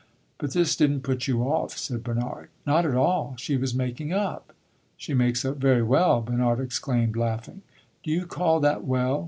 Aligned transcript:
"But 0.39 0.53
this 0.53 0.75
did 0.75 0.89
n't 0.89 1.03
put 1.03 1.27
you 1.27 1.43
off," 1.43 1.77
said 1.77 2.03
Bernard. 2.03 2.49
"Not 2.65 2.87
at 2.87 2.95
all. 2.95 3.35
She 3.37 3.55
was 3.55 3.75
making 3.75 4.11
up." 4.11 4.51
"She 4.97 5.13
makes 5.13 5.45
up 5.45 5.57
very 5.57 5.83
well!" 5.83 6.21
Bernard 6.23 6.59
exclaimed, 6.59 7.15
laughing. 7.15 7.61
"Do 8.01 8.09
you 8.09 8.25
call 8.25 8.59
that 8.61 8.83
well?" 8.83 9.19